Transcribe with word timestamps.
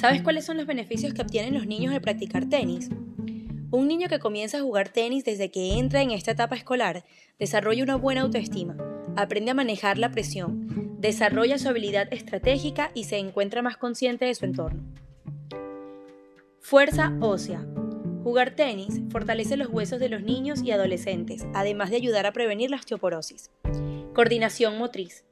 ¿Sabes 0.00 0.22
cuáles 0.22 0.46
son 0.46 0.56
los 0.56 0.64
beneficios 0.64 1.12
que 1.12 1.20
obtienen 1.20 1.52
los 1.52 1.66
niños 1.66 1.92
al 1.92 2.00
practicar 2.00 2.48
tenis? 2.48 2.88
Un 3.70 3.86
niño 3.86 4.08
que 4.08 4.18
comienza 4.18 4.56
a 4.56 4.62
jugar 4.62 4.88
tenis 4.88 5.26
desde 5.26 5.50
que 5.50 5.74
entra 5.74 6.00
en 6.00 6.10
esta 6.10 6.30
etapa 6.30 6.56
escolar 6.56 7.04
desarrolla 7.38 7.84
una 7.84 7.96
buena 7.96 8.22
autoestima, 8.22 8.78
aprende 9.14 9.50
a 9.50 9.54
manejar 9.54 9.98
la 9.98 10.10
presión, 10.10 10.96
desarrolla 10.98 11.58
su 11.58 11.68
habilidad 11.68 12.10
estratégica 12.14 12.90
y 12.94 13.04
se 13.04 13.18
encuentra 13.18 13.60
más 13.60 13.76
consciente 13.76 14.24
de 14.24 14.34
su 14.34 14.46
entorno. 14.46 14.82
Fuerza 16.60 17.14
ósea. 17.20 17.66
Jugar 18.24 18.52
tenis 18.52 19.02
fortalece 19.10 19.58
los 19.58 19.68
huesos 19.68 20.00
de 20.00 20.08
los 20.08 20.22
niños 20.22 20.62
y 20.62 20.70
adolescentes, 20.70 21.44
además 21.52 21.90
de 21.90 21.96
ayudar 21.96 22.24
a 22.24 22.32
prevenir 22.32 22.70
la 22.70 22.76
osteoporosis. 22.76 23.50
Coordinación 24.14 24.78
motriz. 24.78 25.26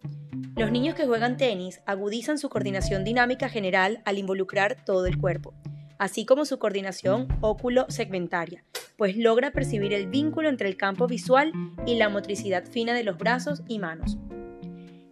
Los 0.59 0.73
niños 0.73 0.97
que 0.97 1.07
juegan 1.07 1.37
tenis 1.37 1.81
agudizan 1.87 2.37
su 2.37 2.49
coordinación 2.49 3.05
dinámica 3.05 3.49
general 3.49 4.03
al 4.05 4.19
involucrar 4.19 4.85
todo 4.85 5.07
el 5.07 5.17
cuerpo, 5.17 5.55
así 5.99 6.27
como 6.27 6.45
su 6.45 6.59
coordinación 6.59 7.29
óculo-segmentaria, 7.41 8.65
pues 8.97 9.17
logra 9.17 9.53
percibir 9.53 9.93
el 9.93 10.09
vínculo 10.09 10.49
entre 10.49 10.69
el 10.69 10.77
campo 10.77 11.07
visual 11.07 11.53
y 11.87 11.95
la 11.95 12.09
motricidad 12.09 12.65
fina 12.65 12.93
de 12.93 13.05
los 13.05 13.19
brazos 13.19 13.63
y 13.69 13.79
manos. 13.79 14.19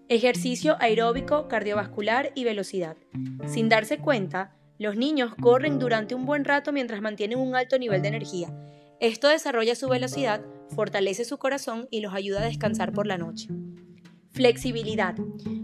Ejercicio 0.08 0.76
aeróbico, 0.80 1.46
cardiovascular 1.46 2.32
y 2.34 2.42
velocidad. 2.42 2.96
Sin 3.46 3.68
darse 3.68 3.98
cuenta, 3.98 4.56
los 4.78 4.96
niños 4.96 5.32
corren 5.40 5.78
durante 5.78 6.16
un 6.16 6.26
buen 6.26 6.44
rato 6.44 6.72
mientras 6.72 7.00
mantienen 7.02 7.38
un 7.38 7.54
alto 7.54 7.78
nivel 7.78 8.02
de 8.02 8.08
energía. 8.08 8.48
Esto 8.98 9.28
desarrolla 9.28 9.76
su 9.76 9.88
velocidad, 9.88 10.40
fortalece 10.74 11.24
su 11.24 11.38
corazón 11.38 11.86
y 11.92 12.00
los 12.00 12.14
ayuda 12.14 12.40
a 12.40 12.46
descansar 12.46 12.92
por 12.92 13.06
la 13.06 13.16
noche. 13.16 13.46
Flexibilidad. 14.36 15.14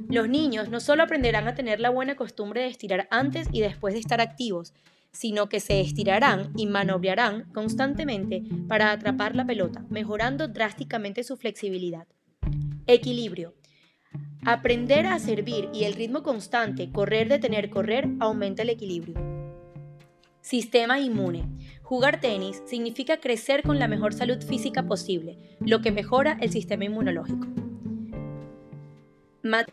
Los 0.09 0.31
niños 0.31 0.71
no 0.71 0.81
solo 0.81 1.03
aprenderán 1.03 1.47
a 1.47 1.55
tener 1.55 1.79
la 1.79 1.91
buena 1.91 2.17
costumbre 2.17 2.62
de 2.62 2.69
estirar 2.69 3.07
antes 3.11 3.47
y 3.53 3.61
después 3.61 3.93
de 3.93 4.01
estar 4.01 4.23
activos, 4.23 4.73
sino 5.12 5.51
que 5.51 5.61
se 5.61 5.83
estirarán 5.83 6.55
y 6.57 6.65
manobrearán 6.65 7.53
constantemente 7.53 8.42
para 8.69 8.91
atrapar 8.91 9.37
la 9.37 9.45
pelota, 9.45 9.84
mejorando 9.91 10.48
drásticamente 10.48 11.23
su 11.23 11.37
flexibilidad. 11.37 12.06
Equilibrio. 12.87 13.53
Aprender 14.47 15.05
a 15.05 15.19
servir 15.19 15.69
y 15.75 15.84
el 15.84 15.92
ritmo 15.92 16.23
constante, 16.23 16.91
correr, 16.91 17.29
detener, 17.29 17.69
correr, 17.69 18.09
aumenta 18.20 18.62
el 18.62 18.70
equilibrio. 18.70 19.17
Sistema 20.41 20.98
inmune. 20.98 21.45
Jugar 21.83 22.23
tenis 22.23 22.62
significa 22.64 23.19
crecer 23.19 23.64
con 23.64 23.79
la 23.79 23.86
mejor 23.86 24.14
salud 24.14 24.42
física 24.42 24.84
posible, 24.84 25.36
lo 25.61 25.83
que 25.83 25.92
mejora 25.92 26.39
el 26.41 26.51
sistema 26.51 26.86
inmunológico. 26.86 27.47
Matt. 29.43 29.71